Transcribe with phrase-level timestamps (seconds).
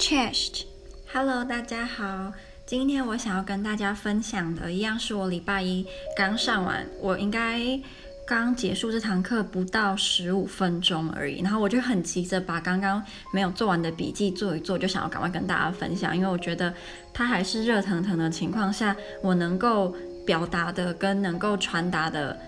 [0.00, 2.32] Chest，Hello，大家好。
[2.64, 7.78] 今天我想要跟大家分享的，一样是我礼拜一刚上完，我应该
[8.26, 11.42] 刚结束这堂课不到十五分钟而已。
[11.42, 16.72] 然后我就很急着把刚刚没有做完的笔记做一做，就想要赶快跟大家分享，因为我觉得
[17.12, 19.94] 它还是热腾腾的情况下，我能够
[20.24, 22.40] 表达的跟能够传达的。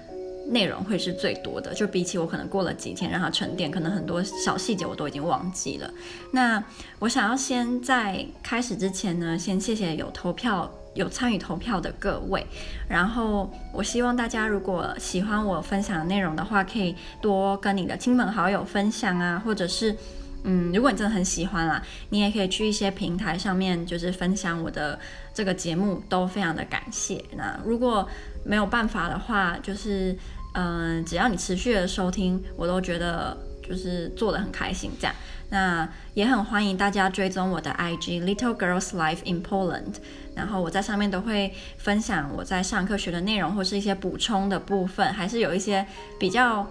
[0.49, 5.91] 内容会是最多的，就比起我可能过了几天让它沉淀，可能很多小细节我都已经忘记了。
[6.33, 6.63] 那
[6.99, 12.47] 我想要先在开始之前呢，先谢谢有投票、有参与投票的各位。
[12.89, 19.97] 然后我希望大家如果喜欢我分享的内容的话，可以多跟你的亲朋好友分享啊，或者是
[20.45, 21.81] 嗯，如果你真的很喜欢啦，
[22.11, 24.99] 你也可以去一些平台上面就是分享我的
[25.33, 27.25] 这个节目，都非常的感谢。
[27.37, 28.09] 那如果
[28.45, 30.17] 没有办法的话，就是，
[30.55, 35.15] 嗯、只要你持续的收听，我都觉得就是做的很开心这样。
[35.51, 39.95] 那也很欢迎大家追踪我的 IG Little Girls Life in Poland，
[40.35, 45.87] 然后我在上面都会分享我在上课学的内容，或是一些补充的部分，还是有一些
[46.19, 46.67] 比较。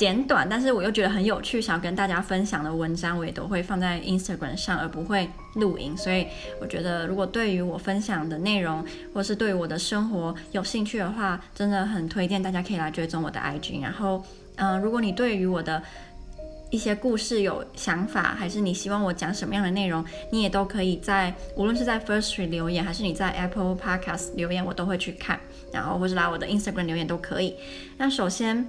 [0.00, 5.94] 简短，但是我又觉得很有趣，想要跟大家分享的文章，我也都会放在 Instagram 上，而不会录音。
[5.94, 6.26] 所以
[6.58, 13.82] 我觉得，如果对于我分享的内容，或是对于我的生活有兴趣的话，真的很推荐大家可以来追踪我的 IG。
[13.82, 14.24] 然后，
[14.56, 15.82] 嗯、如果你对于我的
[16.70, 25.38] 一些故事有想法，还是你希望我讲什么样的内容，你也都可以在无论是在 Firstory 留言，还是你在 Apple Podcast 留言，我都会去看。
[25.70, 27.54] 然后或是来我的 Instagram 留言都可以。
[27.98, 28.66] 那首先。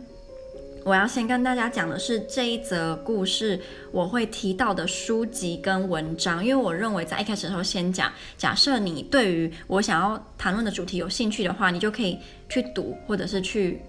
[0.83, 3.59] 我要先跟大家讲的是这一则故事，
[3.91, 12.17] 我会提到的书籍跟文章，因为我认为在一开始的时候先讲，假设你对于我想要谈论的主题有兴趣的话，你就可以
[12.49, 13.79] 去读或者是去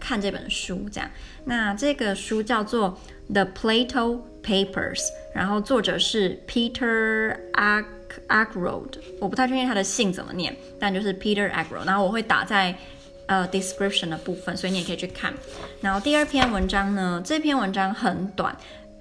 [0.00, 1.08] 看这本书，这样。
[1.44, 2.98] 那这个书叫做
[3.32, 4.98] 《The Plato Papers》，
[5.32, 12.76] 然后作者是 Peter Ackroyd，我不太确定他的姓怎么念，但就是 Peter Ackroyd，然后我会打在。
[13.26, 15.32] 呃，description 的部分，所以你也可以去看。
[15.80, 18.54] 然后第二篇文章呢，这篇文章很短，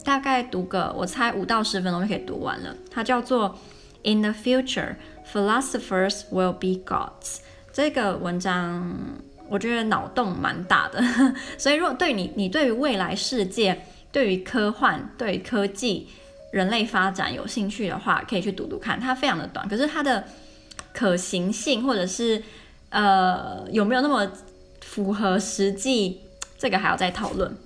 [0.05, 2.75] 大概读个我猜五到十分钟就可以读完了。
[2.89, 3.57] 它叫做
[4.03, 4.95] In the future,
[5.31, 7.39] philosophers will be gods。
[7.73, 8.95] 这个文章
[9.49, 11.03] 我觉得脑洞蛮大的，
[11.57, 13.81] 所以如果对你，你对于未来世界、
[14.11, 16.07] 对于科幻、对科技、
[16.51, 18.99] 人类发展有兴趣的话，可以去读读看。
[18.99, 20.23] 它非常的短，可是它的
[20.93, 22.41] 可行性或者是。
[22.91, 24.31] 呃，有没有那么
[24.81, 26.19] 符合实际？
[26.57, 27.57] 这个还要再讨论。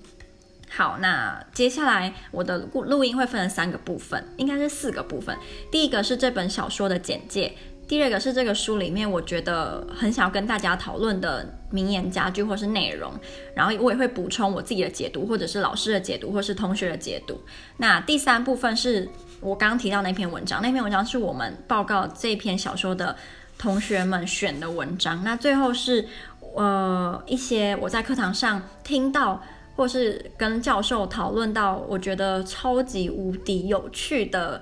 [0.70, 5.38] 好，那接下来我的录音会分成三个部分，应该是四个部分。
[5.70, 7.54] 第一个是这本小说的简介，
[7.88, 13.14] 第二个是这个书里面我觉得很想要跟大家讨论的名言佳句或是内容，
[13.54, 17.42] 然后我也会补充我自己的解读，或者是老师的解读，或是同学的解读。
[17.78, 19.10] 那第三部分是
[19.42, 23.16] 我刚刚提到那篇文章，那篇文章是我们报告这篇小说的。
[23.58, 26.08] 同学们选的文章，那最后是
[26.56, 29.42] 呃一些我在课堂上听到，
[29.76, 34.62] 或是跟教授讨论到，我觉得超级无敌有趣的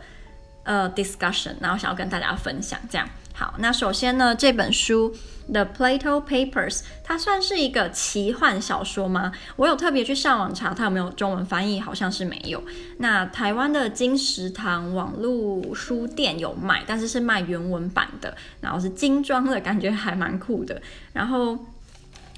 [0.63, 3.07] 呃 discussion，然后想要跟大家分享这样。
[3.33, 5.11] 好，那首先呢，这本书
[5.51, 9.31] 《The Plato Papers》它算是一个奇幻小说吗？
[9.55, 12.63] 我有特别去上网查它有没有中文翻译，好像是没有。
[12.97, 20.81] 那台湾的金石堂网络书店有卖，但是是卖原文版的，然后是精装的，感觉还蛮酷的。
[21.11, 21.57] 然后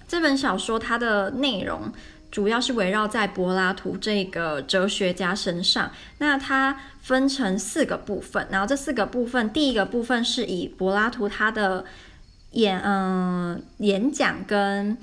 [0.08, 1.92] 这本小说它的内容。
[2.32, 11.86] 主要是围绕在柏拉图这个哲学家身上，那它分成四个部分，然后这四个部分，第一个部分是以柏拉图他的
[12.56, 14.98] 演嗯、演讲跟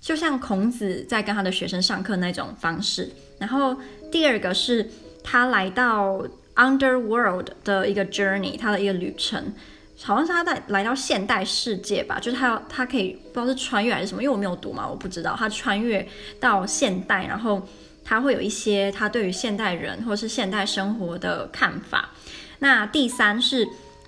[0.00, 3.76] 就像孔子在跟他的学生上课那种方式，然后
[4.12, 4.88] 第二个是
[5.24, 6.22] 他来到
[6.54, 9.52] Underworld 的一个 journey，他的一个旅程。
[9.98, 16.06] 好像是他在来到现代世界吧，就是他他可以不知道是穿越还是什么，因为我没有读嘛，我不知道他穿越
[16.38, 17.66] 到现代，然后
[18.04, 22.10] 他会有一些他对于现代人或是现代生活的看法。
[22.58, 23.66] 那第三是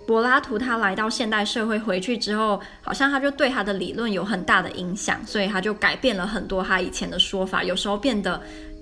[0.08, 8.40] 柏拉图他来到现代社会回去之后，好像他就对他的理论有很大的影响，所以他就改变了很多他以前的说法，有时候变得。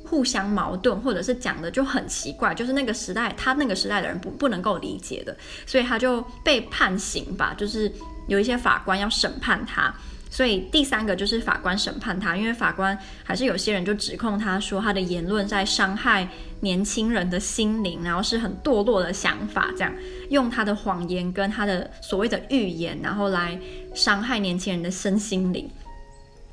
[0.08, 5.36] 互相矛盾，或者是讲的就很奇怪，就是那个时代，他那个时代的人不不能够理解的，
[5.66, 7.90] 所以他就被判刑吧，就是
[8.28, 9.92] 有一些法官要审判他，
[10.36, 16.28] 所以第三个就是法官审判他，因为法官还是有些人就指控他说他的言论在伤害
[16.60, 19.90] 年轻人的心灵，然后是很堕落的想法，这样
[20.28, 23.58] 用他的谎言跟他的所谓的预言，然后来
[23.94, 25.70] 伤害年轻人的身心灵。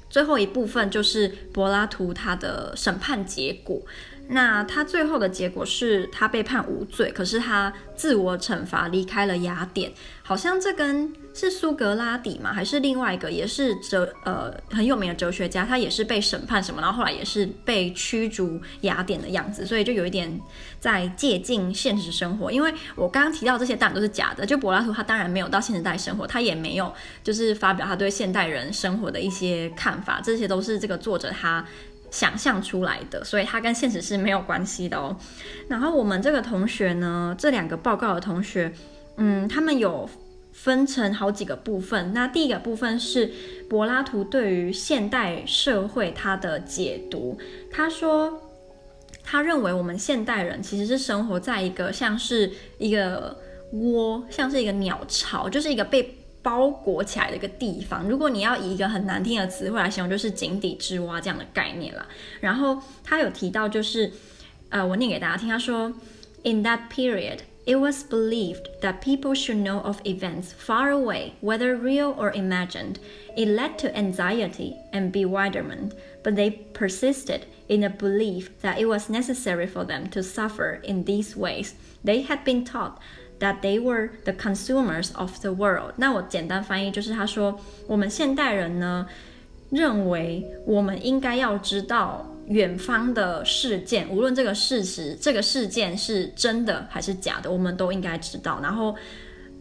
[0.09, 3.81] 最后一部分就是柏拉图他的审判结果，
[4.29, 9.91] 那他最后的结果是他被判无罪，可是他自我惩罚离开了雅典。
[10.23, 12.53] 好像这跟是苏格拉底嘛？
[12.53, 20.39] 还是另外一个也是哲呃很有名的哲学家，他也是被审判什么，然后后来也是被驱逐雅典的样子，所以就有一点
[20.79, 22.49] 在借镜现实生活。
[22.49, 26.91] 因为我刚刚提到这些当然都是假的，就柏拉图他当然没有到现实代生活，他也没有
[27.21, 31.63] 就是发表他对现代人生活的一些看法，这些都是这个作者他。
[32.13, 35.17] 想象出来的，所以它跟现实是没有关系的哦。
[35.67, 38.71] 然后我们这个同学呢，这两个报告的同学，
[39.17, 40.07] 嗯，他们有
[40.51, 42.13] 分成好几个部分。
[42.13, 43.31] 那第一个部分是
[43.67, 47.35] 柏拉图对于现代社会他的解读。
[47.71, 48.39] 他说，
[49.23, 53.35] 他认为我们现代人其实是生活在一个像是一个
[53.71, 56.19] 窝，像是一个鸟巢，就是一个被。
[56.42, 62.06] 包裹起来的一个地方，如果你要以一个很难听的词汇来形容，就是井底之蛙这样的概念啦。
[62.40, 64.12] 然后他有提到，就是
[64.70, 65.92] 呃，我念给大家听，他说，
[66.44, 72.14] In that period, it was believed that people should know of events far away, whether real
[72.14, 72.94] or imagined.
[73.36, 75.92] It led to anxiety and bewilderment,
[76.22, 81.04] but they persisted in a belief that it was necessary for them to suffer in
[81.04, 81.74] these ways.
[82.02, 82.98] They had been taught.
[83.39, 85.95] That they were the consumers of the world。
[85.97, 89.05] 那我简单翻译就是，他说我们现代人呢，
[89.69, 98.61] 认为我们应该要知道远方的事件，无论这个事实、这个事件是真的还是假的，我们都应该知道。
[98.63, 98.95] 然后，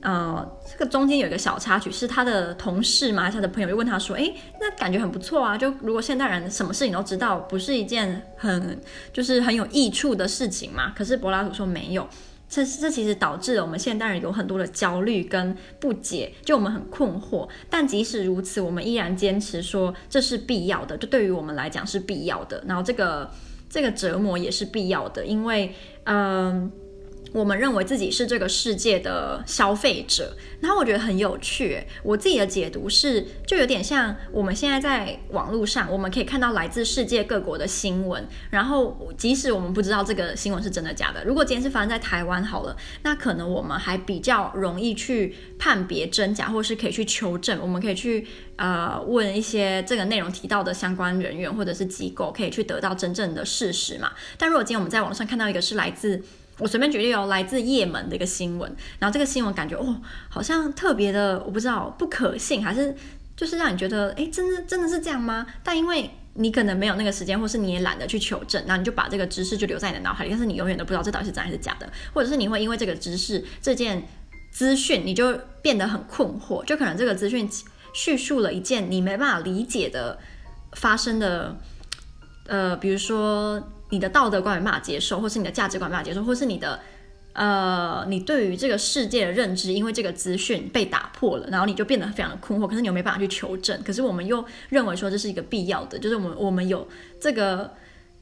[0.01, 8.81] 呃，这个中间有一个小插曲，是他的同事嘛，他的朋友就问他说：“诶，那感觉很不错啊，就如果现代人什么事情都知道，不是一件很
[9.13, 12.07] 就是很有益处的事情嘛？”可是柏拉图说没有。
[12.53, 17.49] 这这其实导致了我们现代人有很多的焦虑跟不解，就我们很困惑。
[17.71, 22.63] 但即使如此，我们依然坚持说这是必要的，就对于我们来讲是必要的。
[22.69, 23.31] 然后这个
[23.71, 26.71] 这个折磨也是必要的，因为嗯。
[27.33, 31.83] 我们认为自己是这个世界的消费者，然后我觉得很有趣。
[32.03, 48.27] 我自己的解读是，就有点像我们现在在网络上，我们可以看到来自世界各国的新闻，然后即使我们不知道这个新闻是真的假的，如果今天是发生在台湾好了，那可能我们还比较容易去判别真假，或是可以去求证，我们可以去
[48.57, 54.13] 呃问一些这个内容提到的相关人员或者是机构，可以去得到真正的事实嘛。
[54.37, 56.23] 但如果今天我们在网上看到一个是来自
[56.59, 62.95] 我随便举例哦，来自叶门的一个新闻，然后这个新闻感觉哦，好像特别的，我不知道不可信，还是
[63.37, 65.47] 就是让你觉得，诶，真的真的是这样吗？
[65.65, 74.07] 但因为你可能没有那个时间，或是你也懒得去求证，然后你就把这个知识就留在你的脑海里，但是你永远都不知道这到底是真还是假的，或者是你会因为这个知识这件
[74.51, 77.49] 资讯，你就变得很困惑，就可能这个资讯
[77.95, 80.19] 叙述了一件你没办法理解的
[80.73, 81.57] 发生的，
[82.47, 83.63] 呃，比如说。
[83.93, 86.81] 你的道德观没办法接受，或是你的价值观没办法接受，或是你的，
[87.35, 92.67] 呃，你对于这个世界的认知，因为这个资讯被打破了，然后你就变得非常的困惑。
[92.67, 96.89] 可是你又没办法去求证，可是我们又认为说这是一个必要的，就是我们我们有
[97.21, 97.71] 这个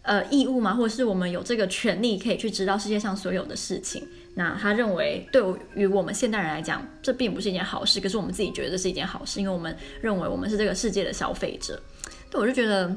[0.02, 4.02] 呃义务嘛，或者是我们有这个权利可以去知道世界上所有的事情。
[4.34, 5.40] 那他认为对
[5.76, 11.80] 于我们现代人来讲，这并不是一件好事，可是我们自己觉得这是一件好事，因为我们认为我们是这个世界的消费者。
[12.28, 12.92] 对，我就觉得。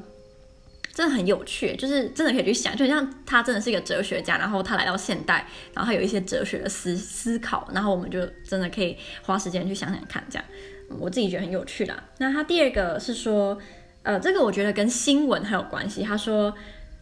[0.94, 10.46] 真的很有趣，就是真的可以去想，就像他真的是一个哲学家，然后他来到现代，然后他有一些哲学的思思考，然后我们就真的可以花时间去想想看，这样
[11.00, 12.04] 我自己觉得很有趣啦。
[12.20, 13.58] 那他第二个是说，
[14.04, 16.04] 呃，这个我觉得跟新闻很有关系。
[16.04, 16.54] 他说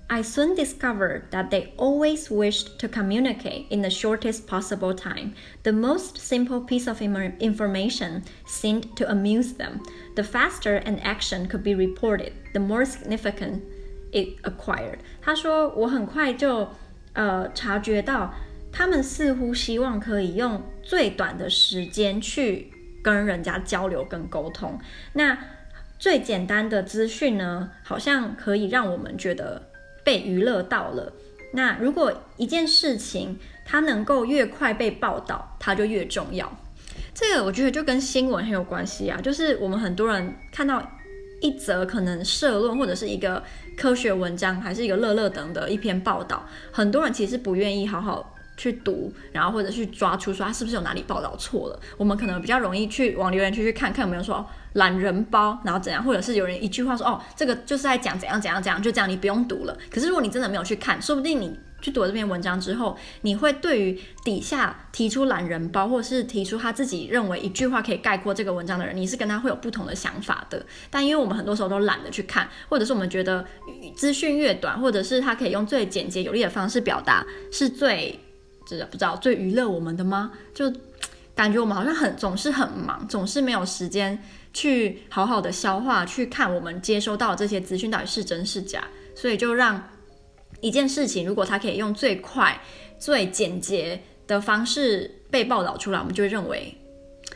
[0.07, 5.33] ，I soon discovered that they always wished to communicate in the shortest possible time.
[5.63, 9.81] The most simple piece of information seemed to amuse them.
[10.15, 13.63] The faster an action could be reported, the more significant.
[14.11, 14.99] It acquired。
[15.21, 16.67] 他说，我很快就
[17.13, 18.33] 呃察觉到，
[18.69, 24.77] 他们似乎希望可以用最短的时间去跟人家交流跟沟通。
[25.13, 25.37] 那
[25.97, 29.69] 最简单的资讯呢，好像可以让我们觉得
[30.03, 31.13] 被娱乐到了。
[31.53, 36.51] 那如果一件事情它能够越快被报道，它就越重要。
[37.13, 40.85] 这个我觉得就跟新闻很有关系啊，就是我们很多人看到。
[41.41, 43.43] 一则可能社论或者是一个
[43.75, 51.79] 科学文章，还是一个乐乐等的一篇报道，很多人其实不愿意好好去读，然后或者去抓出说他是不是有哪里报道错了。
[51.97, 59.75] 我们可能比较容易去往留言区去看看有没有说懒人包，然后怎样，或者是有人一句话说哦，这个就是在讲怎样怎样怎样，就这样你不用读了。
[59.89, 70.63] 可是如果你真的没有去看，说不定你去读这篇文章之后，你会对于底下提出懒人包，或是提出他自己认为一句话可以概括这个文章的人，你是跟他会有不同的想法的。
[70.89, 73.43] 但因为我们很多时候都懒得去看，或者是我们觉得
[73.95, 78.19] 资讯越短，或者是他可以用最简洁有力的方式表达，是最，
[78.67, 80.31] 这不知道最娱乐我们的吗？
[80.53, 80.71] 就
[81.33, 84.21] 感觉我们好像很总是很忙，总是没有时间
[84.53, 88.83] 去好好的消化，去看我们接收到这些资讯到底是真是假，
[89.15, 89.83] 所以就让。
[90.61, 92.61] 一件事情，如果它可以用最快、
[92.99, 96.77] 最简洁的方式被报道出来，我们就会认为，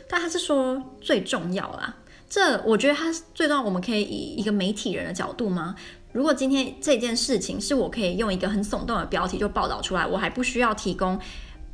[0.08, 1.96] 但他是说最重要啦。
[2.28, 3.62] 这我觉得它最重要。
[3.62, 5.74] 我们可以以一个媒体人的角度吗？
[6.12, 11.18] 如果今天这件事情是我可以用一个很耸动的标题就报道出来，我还不需要提供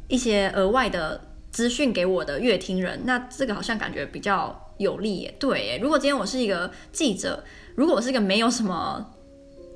[0.09, 5.35] 一些额外的资讯给我的阅听人，那这个好像感觉比较有利耶。
[5.39, 7.45] 对耶，如果今天我是一个记者，
[7.75, 9.15] 如果我是一个没有什么。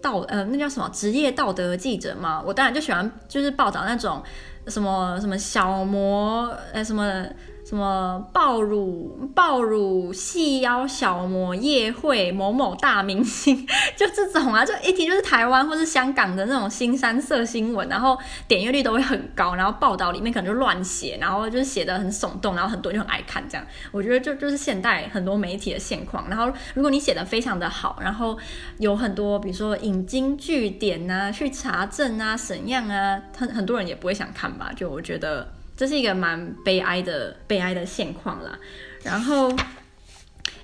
[0.01, 2.43] 道呃，那叫什么职业道德记者嘛？
[2.45, 4.23] 我当然就喜欢，就是报道那种
[4.69, 7.27] 什么什么小模，呃，什么。
[7.69, 23.67] 什么爆乳、爆乳、细腰小模、夜会某某大明星， 就这种啊，就一听就是台湾或是香港的那种新三色新闻，然后点阅率都会很高，然后报道里面可能就乱写，然后就写的很耸动，然后很多人就很爱看这样。
[23.91, 26.29] 我觉得就就是现代很多媒体的现况。
[26.29, 28.39] 然后如果你写的非常的好，然后
[28.79, 34.71] 有很多比如说引经据典啊、去查证啊、怎样啊，很很多人也不会想看吧？
[34.77, 35.49] 就我觉得。
[35.77, 38.59] 这是一个蛮悲哀的悲哀的现况啦。
[39.03, 39.55] 然后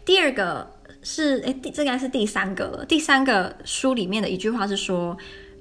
[0.05, 0.69] 第二个
[1.03, 2.85] 是，哎，第这应该是第三个了。
[2.87, 5.17] 第三个书里面的一句话是说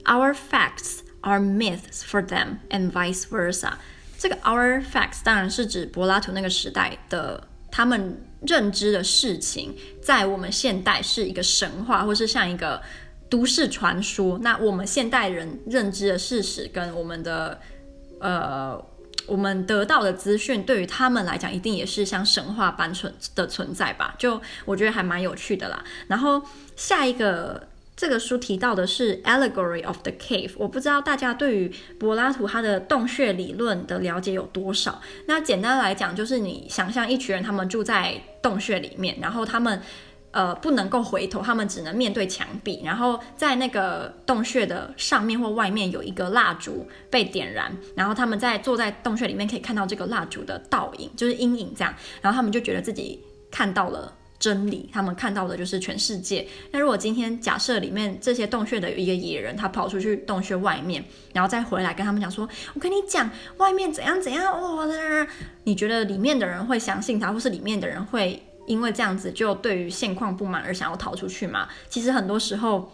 [0.06, 3.74] ：“Our facts are myths for them, and vice versa。”
[4.18, 12.82] 这个 “our facts” 当然是指柏拉图那个时代的他们认知的事情，在我们现代是一个神话，或是像一个
[13.30, 14.40] 都市传说。
[14.40, 17.60] 那我们现代人认知的事实跟我们的
[18.20, 18.84] 呃。
[19.28, 24.16] 我们得到的资讯对于他们来讲，一定也是像神话般存的存在吧？
[24.18, 25.84] 就我觉得还蛮有趣的啦。
[26.08, 26.42] 然后
[26.76, 35.02] 下一个这个书提到的是 Allegory of the Cave，我不知道大家对于柏拉图他的洞穴理论的了解有多少？
[35.28, 39.82] 那简单来讲，就是你想象一群人，他们住在洞穴里面，然后他们。
[40.32, 42.82] 呃，不能够回头，他们只能面对墙壁。
[42.86, 51.94] 然后在那个洞穴的上面或外面有一个蜡烛被点燃，然后他们在坐在洞穴里面可以看到这个蜡烛的倒影，就是阴影这样。
[52.22, 53.22] 然后他们就觉得自己
[53.52, 56.48] 看到了真理，他们看到的就是全世界。
[56.72, 64.90] 那如果今天假设里面这些洞穴的有一个野人，他跑出去洞穴外面，然后再回来跟他们讲说：“我跟你讲，外面怎样怎样哦。”
[65.66, 68.42] 你觉得里面的人会相信他，或是里面的人会？
[68.68, 71.68] 因为这样子就对于现况不满而想要逃出去嘛？
[71.90, 72.92] 其实很多时候，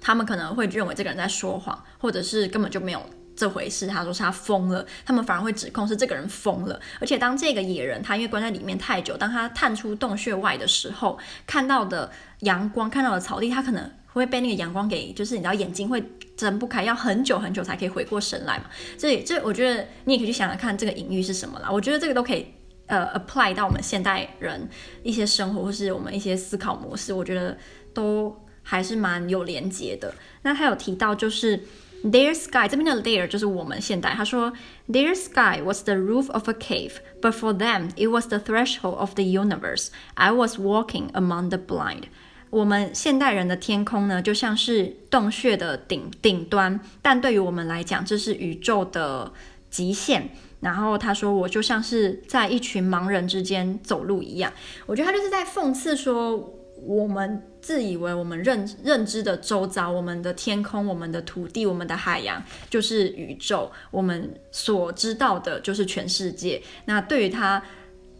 [0.00, 3.02] 他们可能会认为这个人在说谎，或者是根本就没有
[3.36, 3.86] 这回事。
[3.86, 6.80] 他说是他疯了，他们反而会指控是这个人疯了。
[7.00, 16.02] 而且当这个野人他因为关在里面太久，当他探出洞穴外的时候，看到的阳光，看到的草地，他可能会被那个阳光给，就是你知道眼睛会
[16.36, 18.64] 睁不开，要很久很久才可以回过神来嘛。
[18.98, 21.68] 所以这我觉得你也可以去想想看这个隐喻是什么啦。
[21.70, 22.46] 我觉得这个都可以。
[22.88, 24.68] 呃，apply 到我们现代人
[25.02, 27.56] 一些生活或是我们一些思考模式，我觉得
[27.94, 30.12] 都还是蛮有连结的。
[30.42, 31.62] 那他有提到就是
[32.04, 34.52] their sky 这边的 their 就是我们现代，他说
[34.88, 38.96] their sky was the roof of a cave, but for them it was the threshold
[38.96, 39.88] of the universe.
[40.14, 42.04] I was walking among the blind.
[42.50, 49.30] 我们现代人的天空呢，就像是洞穴的顶顶端，但对于我们来讲，这是宇宙的
[49.68, 50.30] 极限。
[50.60, 54.52] 然后他说：“我就像是在一群盲人之间走路一样。”
[54.86, 56.36] 我觉得他就是在讽刺说，
[56.82, 66.60] 我们自以为我们认认知的周遭，我们的天空、我们的土地、我们的海洋就是宇宙，我们所知道的就是全世界。
[66.86, 67.62] 那对于他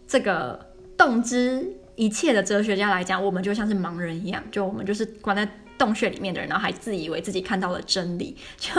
[0.07, 5.45] 这个洞知一切的哲学家来讲，我们就像是盲人一样，就我们就是关在
[5.77, 8.71] 洞穴里面的人，然后还自以为自己看到了真理，就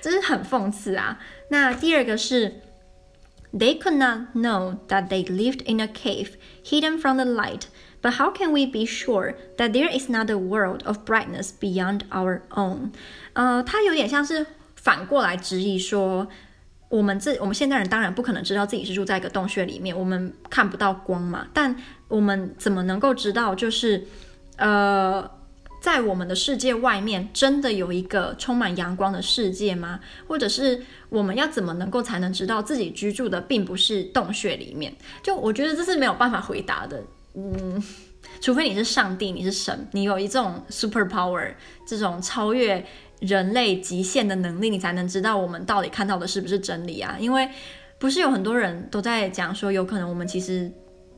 [0.00, 1.20] 这是很讽刺啊。
[1.48, 2.62] 那第二个是。
[3.53, 7.67] They could not know that they lived in a cave, hidden from the light.
[8.01, 12.01] But how can we be sure that there is not a world of brightness beyond
[12.11, 12.91] our own?
[13.33, 14.45] 呃，他有点像是
[14.75, 16.27] 反过来质疑说，
[16.89, 21.47] 我们这我们现代人当然不可能知道自己是住在一个洞穴里面，我们看不到光嘛。
[21.53, 21.75] 但
[22.07, 24.05] 我们怎么能够知道，就是
[24.57, 25.29] 呃，
[25.82, 29.98] 在我们的世界外面，真的有一个充满阳光的世界吗？
[30.28, 34.94] 或者是我们要怎么能够才能知道自己居住的并不是洞穴里面？
[35.24, 37.02] 就我觉得这是没有办法回答的。
[37.34, 37.82] 嗯，
[38.40, 41.52] 除非你是上帝，你是神，你有一种 super power，
[41.84, 42.86] 这种超越
[43.18, 47.16] 人类极限的能力，你才能知道我们到底看到的是不是真理啊？
[47.18, 47.48] 因为
[47.98, 50.70] 不是有很多人都在讲说，有可能我们其实。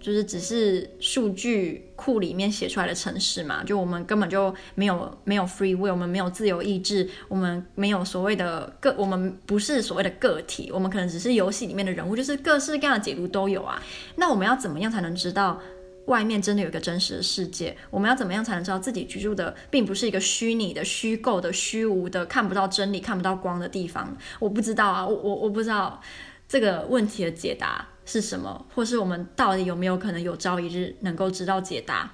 [0.04, 13.82] 就是只是数据库里面写出来的城市嘛，就我们根本就没有没有 free will，我们没有自由意志，我们没有所谓的个，我们不是所谓的个体，我们可能只是游戏里面的人物，就是各式各样的解读都有啊。
[14.16, 15.58] 那我们要怎么样才能知道
[16.04, 17.75] 外面真的有一个真实的世界？
[17.88, 24.14] 我们要怎么样才能知道自己居住的并不是一个虚拟的、虚构的、虚无的、看不到真理、看不到光的地方？
[24.38, 25.99] 我不知道啊，我我我不知道
[26.46, 27.88] 这个问题的解答。
[28.04, 32.11] 是什么，或是我们到底有没有可能有朝一日能够知道解答？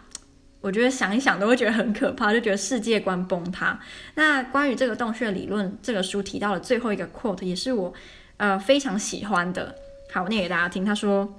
[0.60, 3.80] 我觉得想一想都会觉得很可怕，就觉得世界观崩塌。
[4.14, 7.94] 那关于这个洞穴理论，这个书提到的最后一个 quote 也是我
[8.36, 9.74] 呃非常喜欢的。
[10.12, 10.84] 好，我念给大家听。
[10.84, 11.34] 他说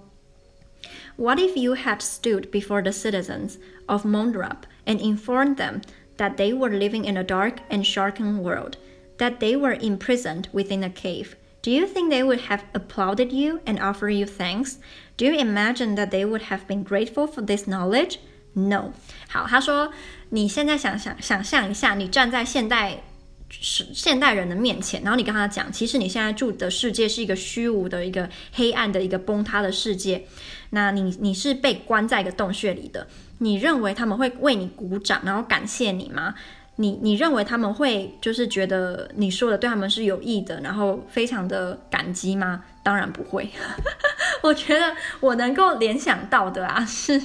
[1.18, 5.82] ：“What if you had stood before the citizens of Mondrap and informed them
[6.18, 8.78] that they were living in a dark and shrunken world,
[9.20, 13.61] that they were imprisoned within a cave?” Do you think they would have applauded you
[13.65, 14.77] and offered you thanks?
[15.17, 18.19] Do you imagine that they would have been grateful for this knowledge?
[18.53, 18.93] No.
[19.29, 19.93] 好，他说，
[20.31, 23.03] 你现在想想想象一下，你站在现代
[23.51, 30.27] 是现代人的面前，然后你跟他讲，其实你现在住的世界是一个虚无的、一个黑暗的、一个崩塌的世界。
[30.71, 36.35] 那你你是被关在一个洞穴里的，你认为他们会为你鼓掌，然后感谢你吗？
[36.82, 42.64] 你你认为他们会就是觉得你说的对他们是有益的，然后非常的感激吗？
[42.84, 43.50] 当然不会。
[44.42, 47.22] 我觉得我能够联想到的啊是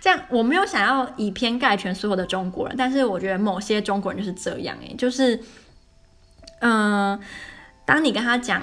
[0.00, 5.40] 这样，我没有想要以偏概全所有的中国人，但是我觉得某些中国人就是这样诶，就是
[6.60, 7.18] 嗯、
[7.84, 8.62] 当你跟他讲。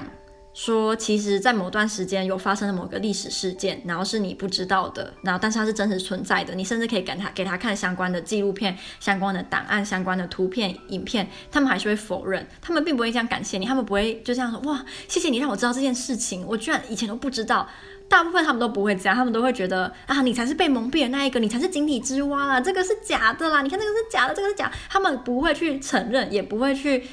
[0.58, 17.70] 说，其实，在某段时间有发生了某个历史事件，然后是你不知道的，然后但是它是真实存在的，你甚至可以给他给他看相关的纪录片、相关的档案、相关的图片、影片，他们还是会否认，他们并不会这样感谢你，他们不会就这样说，哇，谢谢你让我知道这件事情，我居然以前都不知道。
[18.10, 27.04] 大部分他们都不会这样，他们都会觉得啊，你才是被蒙蔽的那一个，你才是井底之蛙啦，这个是假的啦，你看这个是假的，这个是假，他们不会去承认，也不会去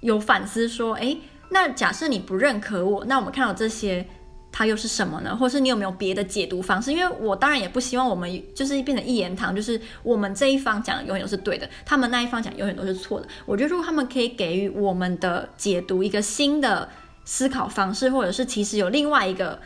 [0.00, 1.18] 有反思说，诶。
[1.50, 4.06] 那假设你不认可我，那我们看到这些，
[4.52, 5.36] 它又是什么呢？
[5.36, 6.92] 或是你有没有别的解读方式？
[6.92, 13.26] 因为我当然也不希望我们就是变成一言堂，就是我们这一方讲的永远都是对的，他们那一方讲永远都是错的。
[13.46, 16.88] 我觉得如果他们可以给予我们的解读一个新的
[17.24, 19.58] 思考方式，或者是其实有另外一个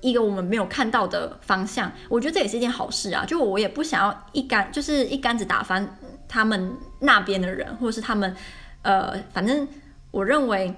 [0.00, 3.24] 一个我们没有看到的方向，我觉得这也是一件好事啊。
[3.24, 8.34] 就我也不想要一竿就是一竿子打翻他们那边的人，或者是他们
[8.82, 9.66] 呃，反正
[10.12, 10.72] 我认为。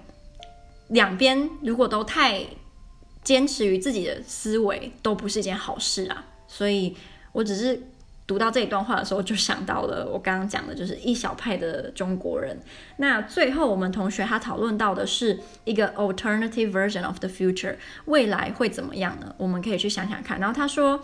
[0.88, 2.44] 两边如果都太
[3.22, 6.24] 坚持于自己的思维，都不是一件好事啊。
[6.46, 6.96] 所以
[7.32, 7.82] 我只是
[8.26, 12.60] 读到这一段话的时候，就想到了我刚刚讲的，就是一小派的中国人。
[12.98, 19.34] 那最后我们同学他讨论到的是一个 alternative version of the future，未来会怎么样呢？
[19.38, 20.38] 我们可以去想想看。
[20.38, 21.00] 然后他说。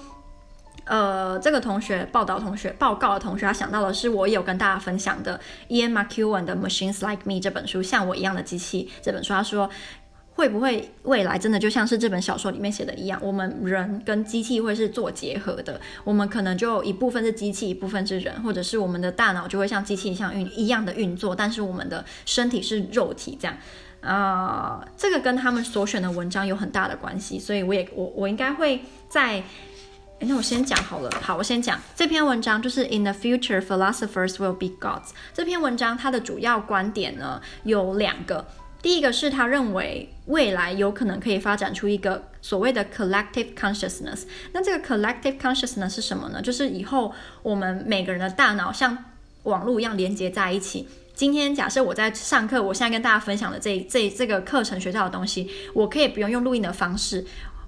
[0.90, 9.32] 呃，这个同学报道同学报告的同学，他想到的是我有跟大家分享的 Ian McEwan 的《Machines Like Me》这本书，像我一样的机器这本书。
[9.32, 9.70] 他说，
[10.34, 15.80] 会不会未来真的就像是这本小说里面写的一样，我们人跟机器会是做结合的？
[16.02, 23.56] 我们可能就一部分是机器，一部分是人，或者是我们的大脑就会像机器一样运一样的运作，但是我们的身体是肉体这样。
[24.00, 29.44] 啊、呃，这个跟他们所选的文章有很大的关系，所以我也我我应该会在。
[30.22, 31.10] 那我先讲好了。
[31.22, 35.10] 好，我先讲这篇文章，就是 In the future, philosophers will be gods。
[35.32, 38.46] 这篇文章它的主要观点呢有两个。
[38.82, 44.22] 第一个是他认为未来有可能可以发展出一个所谓的 collective consciousness。
[44.52, 46.40] 那这个 collective consciousness 是什么呢？
[46.40, 48.96] 就是以后我们每个人的大脑像
[49.44, 50.86] 网络一样连接在一起。
[51.14, 57.24] 今天假设我在上课，我现在跟大家分享的这这这个课程学到的东西，我可以不用用录音的方式，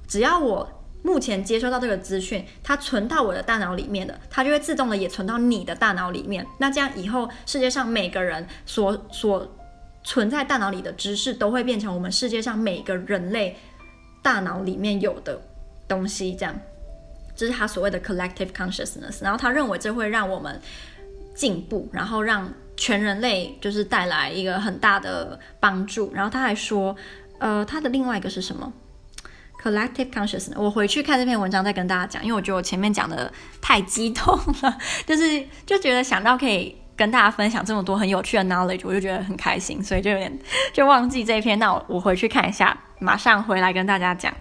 [0.06, 0.81] 只要我。
[1.02, 6.46] 目前接收到这个资讯，它存到我的大脑里面的，它就会自动的也存到你的大脑里面。
[6.58, 9.46] 那这样以后，世界上每个人所所
[10.04, 13.56] 存在大脑里的知识，都会变成我们世界上每个人类
[14.22, 15.40] 大脑里面有的
[15.88, 16.34] 东西。
[16.34, 16.54] 这样，
[17.34, 19.22] 这是他所谓的 collective consciousness。
[19.22, 20.60] 然后他认为这会让我们
[21.34, 26.12] 进步，然后让全人类就是带来一个很大的帮助。
[26.14, 26.94] 然后他还说，
[27.38, 28.72] 呃，他的另外一个是什么
[29.62, 40.36] ？Collective consciousness，我回去看这篇文章再跟大家讲，因为我觉得我前面讲的太激动了， 就是就觉得想到可以跟大家分享这么多很有趣的 knowledge，我就觉得很开心，所以就有点
[40.72, 41.58] 就忘记这一篇。
[41.58, 44.34] 那我我回去看一下，马上回来跟大家讲。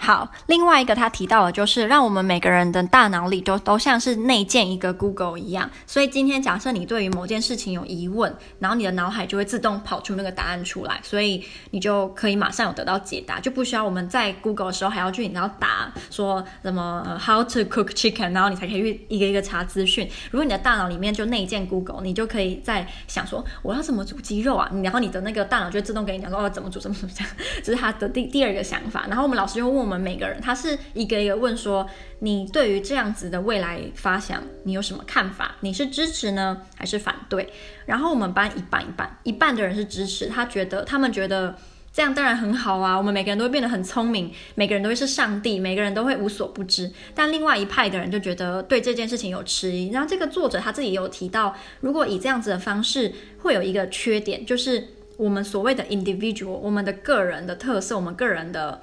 [0.00, 5.68] 好，另外一个他提到的，就是让我们每个人的大脑里都都像是内建一个 Google 一样。
[5.88, 20.08] 所以今天假设你对于某件事情有疑问，然后你的脑海就会自动跑出那个答案出来，所以你就可以马上有得到解答，就不需要我们在 Google 的时候还要去你要打说什么 How to cook chicken，然后你才可以去一个一个查资讯。
[20.30, 27.32] 如果你的大脑里面就内建 Google，你就可以在想说我要怎么煮鸡肉啊，然后你的那个大脑就会自动给你讲说哦怎么煮怎么怎么这样，
[27.64, 29.04] 这是他的第第二个想法。
[29.08, 29.87] 然后我们老师又问。
[29.88, 35.56] 我们每个人，他是一个一个问说，你对于这样子的未来发想，你有什么看法？
[35.60, 37.48] 你是支持呢，还是反对？
[37.86, 41.56] 然后我们班一半一半，一半的人是支持，他觉得他们觉得
[41.90, 46.92] 这样当然很好啊，我们每个人都会变得很聪明，每个人都会是上帝，每个人都会无所不知。
[47.14, 49.88] 但另外一派的人就觉得对这件事情有迟疑。
[49.88, 58.82] 然后这个作者他自己有提到，如果以这样子的方式，会有一个缺点，就是我们所谓的 individual，我们的个人的特色，我们个人的。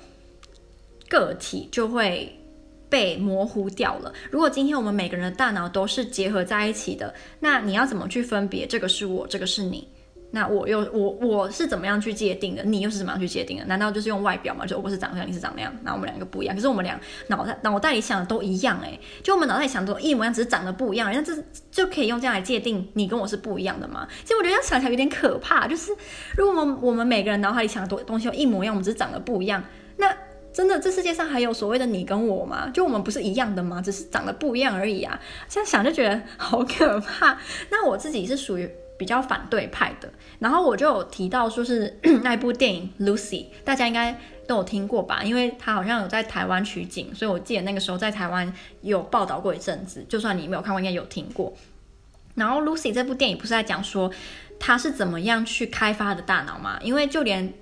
[1.10, 2.38] 个体就会
[2.90, 4.14] 被模糊掉了。
[4.32, 9.88] 如果今天我们每个人的大脑都是结合在一起的，那你要怎么去分别这个是我，这个是你？
[10.32, 12.64] 那我又我我是怎么样去界定的？
[12.64, 13.66] 你又是怎么样去界定的？
[13.66, 14.66] 难道就是用外表吗？
[14.66, 16.54] 就我是长这样，你是长那样，那我们两个不一样。
[16.54, 21.10] 可是我们俩脑袋脑袋里想的都一样诶，就我们脑袋里想的都一模一样，只是长得不一样。
[21.14, 21.34] 那这
[21.72, 24.06] 就可以用这样来界定你跟我是不一样的吗？
[24.24, 25.68] 其实我觉得这样想起来有点可怕。
[25.68, 25.94] 就是
[26.36, 29.64] 如果我们我们每个人脑海里想的东东西都一模一样，我们只是长得不一样，
[29.96, 30.14] 那。
[30.56, 32.70] 真的，这世界上还有所谓的你跟我吗？
[32.74, 33.82] 就我们不是一样的吗？
[33.84, 35.20] 只是长得不一样而已啊！
[35.50, 37.38] 这样想就觉得好可怕。
[37.70, 40.10] 那我自己是属于比较反对派的。
[40.40, 45.22] 然后我就有提到说是 那部电影《Lucy》，大家应该都有听过吧？
[45.22, 50.06] 因为它好像有在台湾取景，所以我记得那个时候在台湾有报道过一阵子。
[50.08, 51.54] 就算你没有看过，应该有听过。
[52.36, 54.10] 然后《Lucy》这部电影不是在讲说
[54.58, 56.80] 他是怎么样去开发的大脑吗？
[56.82, 57.54] 因为就连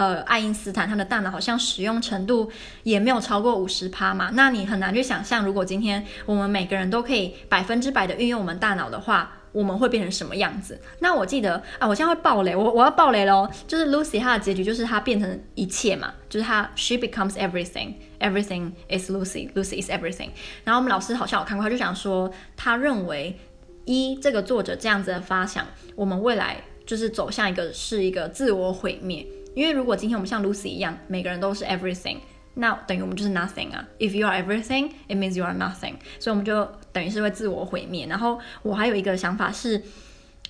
[0.00, 2.50] 呃，爱因斯坦他的大脑好像使用程度
[2.84, 10.80] 也没有超过五十趴嘛，那你很难去想象，如果今天我们每个人都可以百分之百的运用我们大脑的话，我们会变成什么样子？
[11.00, 20.30] 那我记得啊，我现在会爆雷，我我要爆雷喽，就是 Lucy 她的结局就是她变成一切嘛，就是她 she becomes everything，everything is Lucy，Lucy is everything。
[20.64, 23.38] 然后我们老师好像有看过，他就想说，他认为
[23.84, 29.26] 一这个作者这样子的发想，我们未来就是走向一个是一个自我毁灭。
[29.54, 32.18] 因为如果今天我们像 Lucy 一样，每个人都是 everything，
[32.54, 33.84] 那等于我们就是 nothing 啊。
[33.98, 35.94] If you are everything, it means you are nothing。
[36.18, 38.06] 所以我们就等于是会自我毁灭。
[38.06, 39.82] 然后我还有一个想法是，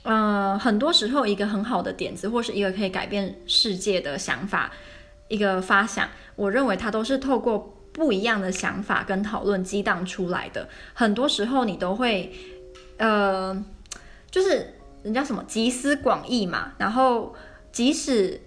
[0.02, 4.70] 呃，很多时候一个很好的点子，或是一个可以改变世界的想法，
[5.28, 10.68] 一个发想，我认为它都是透过不一样的想法跟讨论激荡出来的。
[10.94, 12.32] 很多时候你都会，
[12.98, 13.64] 呃，
[14.30, 16.72] 就是人家什么集思广益嘛。
[16.78, 17.34] 然后
[17.72, 18.40] 即使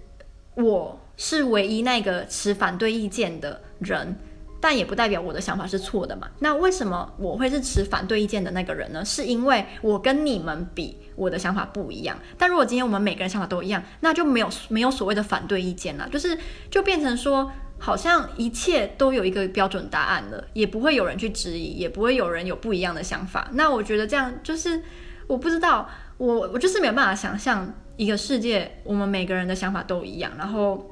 [0.54, 4.16] 我是唯一那个持反对意见的人，
[4.60, 6.28] 但也不代表我的想法是错的嘛。
[6.38, 9.04] 那为什么我会是持反对意见的那个人呢？
[9.04, 12.16] 是因为我跟你们比，我的想法不一样。
[12.38, 16.38] 但如果今天我们每个人想法都一样，那就没有没有所谓的反对意见了，就是
[16.70, 23.48] 就变成说，好像一切都有一个标准答案了，也不会有人去质疑，也不会有人有不一样的想法。
[23.52, 24.82] 那我觉得这样就是，
[25.26, 27.74] 我不知道，我我就是没有办法想象。
[27.96, 30.90] 一个世界，我们每个人的想法都一样，然后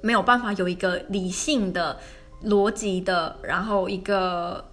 [0.00, 1.98] 没有办法有一个理性的、
[2.44, 4.64] 逻辑的，然后一个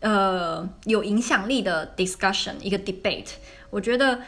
[0.00, 3.30] 呃有影响力的 discussion，一个 debate。
[3.70, 4.18] 我觉得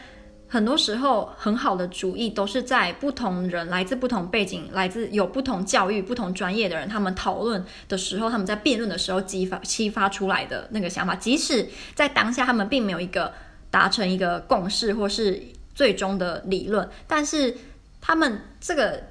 [0.47, 13.33] 很多时候很好的主意都是在不同人来自不同背景、来自有不同教育、不同专业的人，他们讨论的时候，他们在辩论的时候激发、激发出来的那个想法，即使在当下他们并没有一个
[13.69, 15.43] 达成一个共识，或是。
[15.75, 17.55] 最终的理论，但是
[18.01, 19.03] 他们这个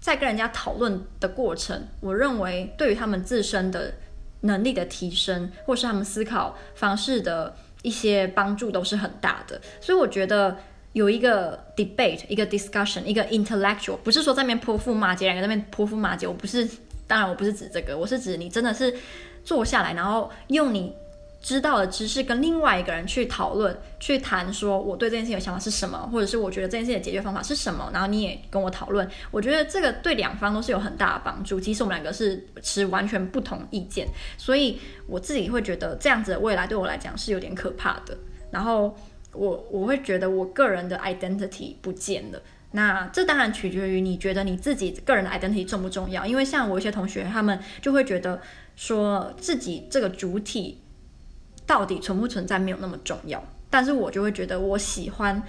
[0.00, 3.92] 在跟人家讨论的过程，我认为对于他们自身的
[4.40, 9.60] 能力的提升，或是他们思考方式的一些帮助都是很大的。
[9.80, 10.56] 所以我觉得
[10.94, 16.26] 有一个 debate，一个 discussion，一个 intellectual，不是说在那边泼妇骂街，两个在那边泼妇骂街。
[16.26, 16.66] 我不是，
[17.06, 18.94] 当然我不是指这个，我是指你真的是
[19.44, 20.94] 坐下来，然后用你。
[21.46, 31.60] 知道的知识跟另外一个人去讨论、去谈，说我对这件事情的想法是什么，或者是我觉得这件事情的解决方法是什么，然后你也跟我讨论，我觉得这个对两方都是有很大的帮助。
[31.60, 38.18] 即使我们两个是持完全不同意见，所以我自己会觉得这样子的未来对我来讲是有点可怕的。
[38.50, 38.98] 然后
[39.32, 42.42] 我我会觉得我个人的 identity 不见了。
[42.72, 48.40] 那这当然取决于你觉得你自己个人的 identity 重不重要，因为像我一些同学，他们就会觉得
[48.74, 50.82] 说自己这个主体。
[51.66, 55.42] 到底存不存在没有那么重要，但是我就会觉得我喜欢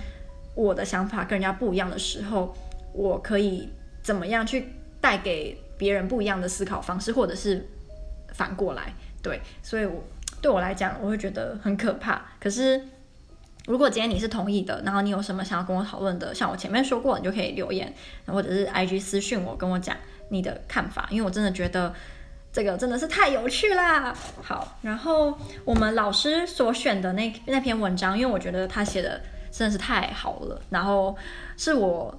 [0.55, 2.55] 我的想法跟人家不一样的时候，
[2.93, 3.69] 我可以
[4.01, 4.67] 怎么样去
[4.99, 7.67] 带给别人不一样的思考方式，或者是
[8.33, 10.03] 反过来，对，所以我
[10.41, 12.25] 对我来讲，我会觉得很可怕。
[12.39, 12.81] 可是
[13.67, 17.93] 如果今天你是同意的，然后你有什么想要跟我讨论的，像我前面说过，你就可以留言，
[18.25, 19.95] 或者是 IG 私讯我，跟我讲
[20.29, 21.93] 你的看法，因为我真的觉得
[22.51, 24.15] 这个真的是太有趣啦。
[24.41, 31.15] 好，然后我们老师所选的那那篇文章，因为我觉得他写的真的是太好了，然后
[31.55, 32.13] 是我。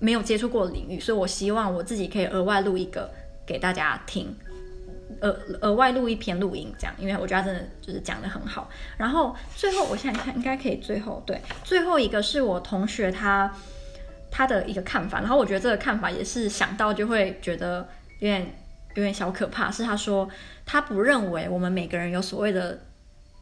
[0.00, 3.10] 没有接触过的领域，所以我希望我自己可以额外录一个
[3.44, 4.32] 给大家听，
[5.20, 8.70] 额额外录一篇录音，这样，因为我觉得真的就是讲得很好。
[8.96, 13.52] 然后最后我想想看，应该可以最后对最后一个是我同学他
[14.30, 17.88] 他的一个看法，然后我觉得这个看法也是想到就会觉得
[18.20, 18.54] 有点
[18.98, 20.28] 有点小可怕，是他说
[20.66, 22.78] 他不认为我们每个人有所谓的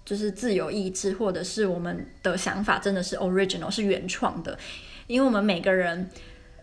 [0.05, 4.59] 就是自由意志，或者是我们的想法真的是 original 是原创的，
[5.07, 6.09] 因为我们每个人。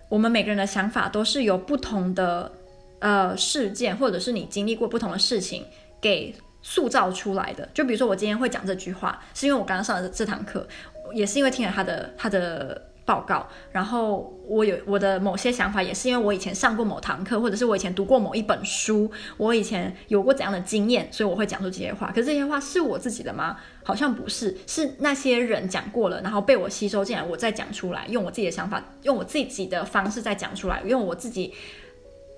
[0.09, 2.51] 我们每个人的想法都是由不同的
[2.99, 5.65] 呃事件，或者是你经历过不同的事情
[5.99, 7.67] 给塑造出来的。
[7.73, 10.67] 就比如说我今天会讲这句话，是因为我刚刚上的这堂课，
[11.15, 12.92] 也是因为听了他的他的。
[13.05, 22.07] 报告，然后我有我的某些想法，也是因为我以前上过某堂课，或者是我以前读过某一本书，我以前有过怎样的经验，所以我会讲出这些话。
[22.07, 23.57] 可是这些话是我自己的吗？
[23.83, 31.53] 好像不是，是那些人讲过了，然后被我吸收进来，我再讲出来，用我自己的想法，用我自己的方式再讲出来，用我自己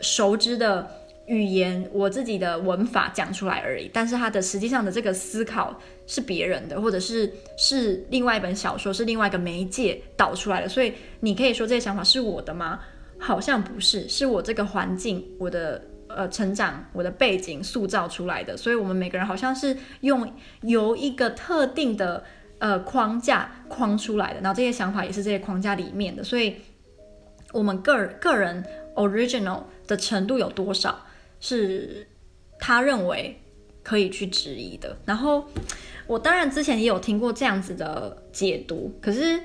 [0.01, 1.05] 熟知的。
[1.28, 10.70] 语言我自己的文法讲出来而已，但是他的实际上的这个思考是别人的，或者是是另外一本小说，是另外一个媒介导出来的。
[10.70, 12.80] 所以你可以说这些想法是我的吗？
[13.18, 18.56] 好像不是，是我这个环境、我的呃成长、我的背景塑造出来的。
[18.56, 22.24] 所以我们每个人好像是用由一个特定的
[22.60, 26.24] 呃框架框出来的，然后这些想法也是这些框架里面的。
[26.24, 26.58] 所以
[27.52, 28.64] 我们个个人
[28.96, 31.00] original 的程度有多少？
[31.39, 32.08] 是
[32.60, 33.39] 他认为
[33.84, 34.98] 可以去质疑的。
[35.06, 35.45] 然后
[36.08, 39.39] 我当然之前也有听过这样子的解读，可是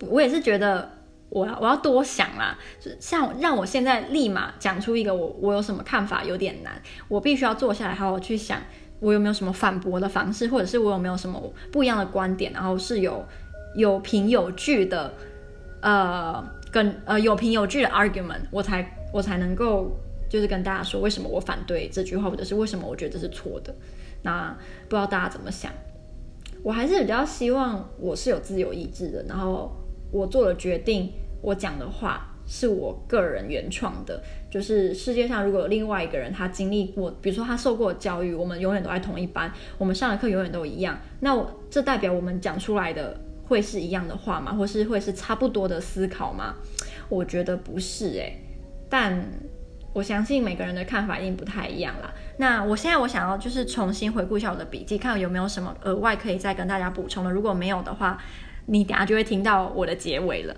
[0.00, 0.90] 我也是觉得
[1.28, 2.58] 我要我要多想啦。
[2.80, 8.60] 就像让我现在立马讲出一个我我有什么看法有点难，我必须要坐下来好好去想，
[8.98, 13.24] 我有没有什么反驳的方式，或者是我有没有什么不一样的观点，然后是有
[13.76, 15.14] 有凭有据的，
[15.80, 19.90] 呃，跟呃有凭有据的 argument，我才我才能够。
[20.30, 23.74] 就是跟大家说，为什么我反对这句话，或者是为什么我觉得这是错的。
[24.22, 24.56] 那
[24.88, 25.72] 不知道大家怎么想？
[26.62, 29.74] 我还是比较希望我是有自由意志的，然后
[30.12, 31.12] 我做了决定，
[31.42, 34.22] 我讲的话是我个人原创的。
[34.50, 44.52] 就是世界上如果有另外一个人，他经历过，比如说他受过教育，我们永远都在同一班，我们上的课永远都一样，那我这代表我们讲出来的会是一样的话吗？
[44.52, 46.54] 或是会是差不多的思考吗？
[47.08, 48.38] 我觉得不是诶，
[48.88, 49.24] 但。
[49.92, 52.12] 我相信每个人的看法一定不太一样啦。
[52.36, 57.30] 那我现在我想要就是重新回顾一下我的笔记，看有没有什么额外可以再跟大家补充的。
[57.30, 58.16] 如果没有的话，
[58.66, 60.54] 你等下就会听到我的结尾了。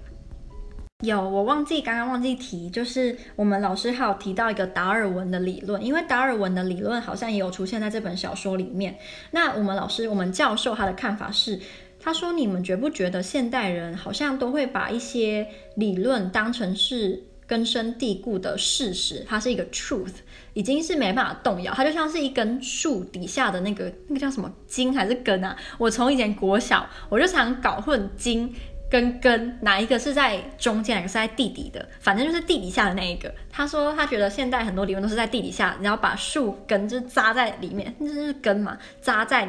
[1.03, 8.99] 有，我忘记刚刚忘记提，就是我们老师还有提到一个达尔文的理论，因为达尔文的理论好像也有出现在这本小说里面。
[9.31, 11.59] 那我们老师，我们教授他的看法是，
[11.99, 17.25] 他说你们觉不觉得现代人好像都会把一些理论当成是。
[17.53, 20.15] 根深蒂固的事实，它是一个 truth，
[20.55, 21.75] 已经是没办法动摇。
[21.75, 25.55] 它就像是一根树底下的那个那个叫什么茎还是根啊？
[25.77, 28.51] 我从以前国小我就常搞混茎
[28.91, 31.87] 跟根，哪一个是在中间，哪个是在地底的？
[32.01, 33.31] 反正就是地底下的那一个。
[33.51, 39.47] 他说他觉得现在很多理论都是在地底下，然后把树根就扎在里面，那就是根嘛，扎在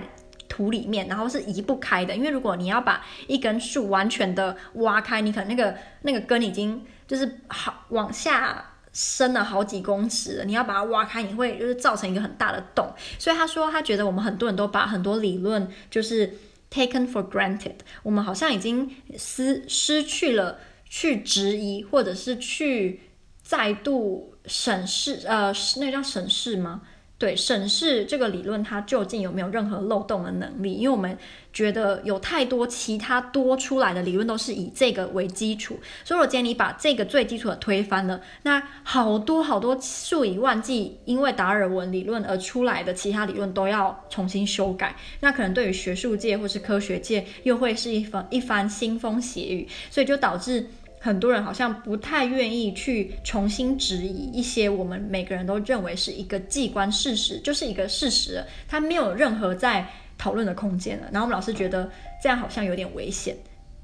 [0.50, 2.14] 土里面，然后是移不开的。
[2.14, 6.84] 因为如果你要把一根树完全的挖开，你可能那个那个根已经。
[7.14, 12.92] 就是好往下深了好几公尺，你要把它挖开，你会就是造成一个很大的洞。
[13.20, 16.34] 所以他说，他觉得我们很多人都把很多理论就是
[16.72, 20.58] taken for granted，我们好像已经失失去了
[20.90, 23.02] 去质疑或者是去
[23.44, 26.82] 再度审视，呃，那叫审视吗？
[27.20, 30.74] 对，审视这个理论，它究竟有没有任何漏洞的能力？
[30.74, 31.18] 因为我们
[31.54, 50.68] 觉得有太多其他多出来的理论都是以这个为基础，所以我建议你把这个最基础的推翻了，那好多好多数以万计因为达尔文理论而出来的其他理论都要重新修改，那可能对于学术界或是科学界又会是一番一番腥风血雨，所以就导致。
[51.04, 59.86] 很多人好像不太愿意去重新质疑一些我们每个人都认为是一个既观事实，就是一个事实，它没有任何在
[60.18, 61.10] 讨论的空间了。
[61.12, 63.36] 然后我们老师觉得这样好像有点危险，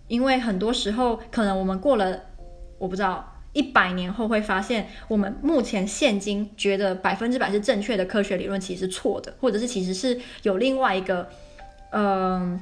[0.08, 2.22] 因为很多时候可能我们过了，
[2.78, 11.28] 我不知道一百年后会发现，我们目前现今觉得百分之百是正确的科学理论，其实是错的，或者是其实是有另外一个，
[11.92, 12.62] 嗯、呃，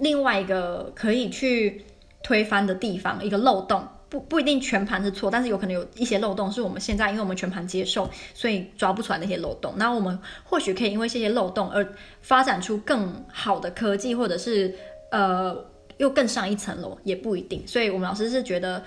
[0.00, 1.84] 另外一个可以去
[2.26, 9.72] 推翻的地方，一个漏洞，不不一定全盘是错，但是有可能有一些漏洞是我们现在因为我们全盘接受，所以抓不出来那些漏洞。
[9.76, 11.86] 那我们或许可以因为这些漏洞而
[12.22, 14.74] 发展出更好的科技，或者是
[15.12, 15.56] 呃
[15.98, 17.62] 又更上一层楼，也不一定。
[17.64, 18.82] 所以我们老师是觉得。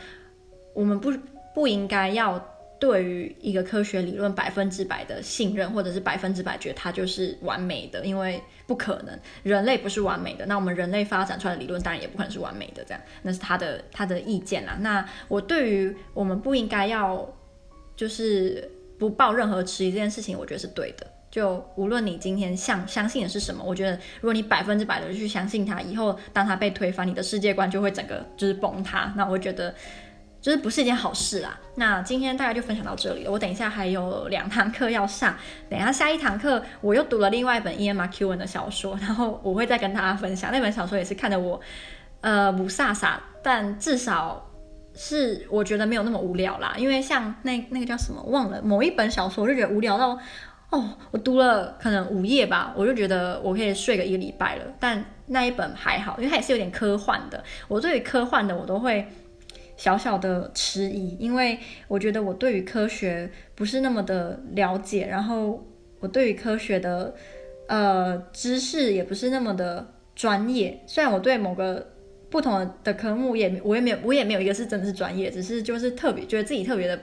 [0.71, 1.11] 我们不
[1.53, 2.39] 不应该要
[2.79, 10.45] 对于一个科学理论百分之百的信任，或者是百分之百觉得它就是完美的，因为不可能，人类不是完美的。
[10.45, 14.77] 那我们人类发展出来的理论当然也不可能是完美的，这样那是他的他的意见啦。
[14.79, 17.29] 那我对于我们不应该要
[17.97, 21.05] 就是不抱任何迟疑这件事情，我觉得是对的。
[21.29, 29.13] 就无论你今天相相信的是什么，我觉得如果你百分之百的去相信它，以后当它被推翻，你的世界观就会整个就是崩塌。
[29.17, 29.75] 那我觉得。
[30.41, 31.59] 就是不是一件好事啦。
[31.75, 33.31] 那今天大概就分享到这里了。
[33.31, 35.35] 我等一下还有两堂课要上，
[35.69, 41.59] 等一下下一堂课我又读了另外一本 E M Q 文的小说，然后我会再跟大家分享那本小说，也是看得我
[42.21, 44.49] 呃不飒飒，但至少
[44.93, 46.73] 是我觉得没有那么无聊啦。
[46.77, 50.19] 因为像那那个叫什么忘了某一本小说，我就觉得无聊到
[50.71, 54.65] 哦，我读了可能五页吧，我就觉得我可以睡个一个礼拜了。
[54.79, 57.43] 但那一本还好，因为它也是有点科幻的。
[57.67, 59.07] 我对于科幻的我都会。
[59.79, 65.65] 小小的迟疑，因为我觉得我对于科学不是那么的了解，然后
[66.01, 67.15] 我对于科学的
[67.67, 70.83] 呃知识也不是那么的专业。
[70.85, 71.93] 虽然我对某个
[72.29, 76.99] 不同的科目也我也没有我也没有一个是真的是专业，只是就是特别觉得自己特别的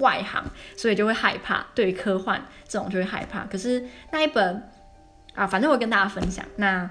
[0.00, 0.44] 外行，
[0.76, 1.64] 所以就会害怕。
[1.76, 3.44] 对于科幻这种就会害怕。
[3.44, 4.60] 可是那一本
[5.34, 6.90] 啊，反正我跟大家分享那。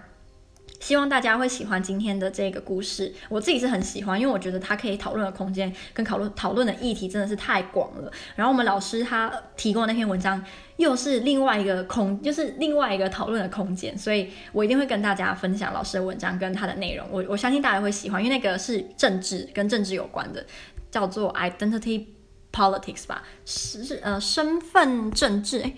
[0.79, 8.11] 希望大家会喜欢今天的这个故事，我自己是很喜欢，因为我觉得它可以讨论的空间跟讨论讨论的议题真的是太广了。
[8.35, 10.43] 然后我们老师他提供的那篇文章
[10.77, 17.07] 又是另外一个空，就是另外一个讨论的空间，所以我一定会跟大家分享老师的文章跟他的内容。
[17.11, 20.45] 我我相信大家会喜欢，因为那个是政治跟政治有关的，
[20.91, 22.05] 叫做 identity
[22.51, 25.59] politics 吧，是呃身份政治。
[25.59, 25.75] 诶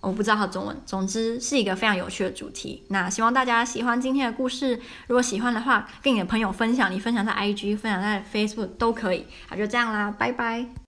[0.00, 2.84] 我不知道它中文，总之是一个非常有趣的主题。
[2.88, 9.26] 那希望大家喜欢今天的故事，如果喜欢的话，跟你的朋友分享，你分享在 IG，分享在 Facebook 都可以。
[9.48, 10.78] 好，就这样啦，拜拜。